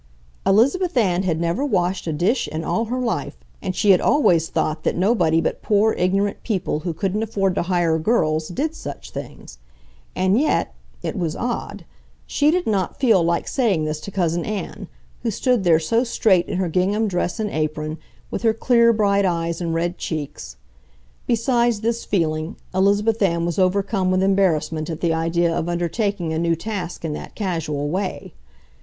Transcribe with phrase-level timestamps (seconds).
[0.47, 4.49] Elizabeth Ann had never washed a dish in all her life, and she had always
[4.49, 9.11] thought that nobody but poor, ignorant people, who couldn't afford to hire girls, did such
[9.11, 9.59] things.
[10.15, 11.85] And yet (it was odd)
[12.25, 14.87] she did not feel like saying this to Cousin Ann,
[15.21, 17.99] who stood there so straight in her gingham dress and apron,
[18.31, 20.55] with her clear, bright eyes and red cheeks.
[21.27, 26.39] Besides this feeling, Elizabeth Ann was overcome with embarrassment at the idea of undertaking a
[26.39, 28.33] new task in that casual way.